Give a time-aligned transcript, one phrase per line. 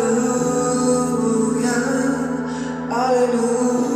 [0.00, 1.68] Hallelujah,
[2.88, 3.89] Hallelujah.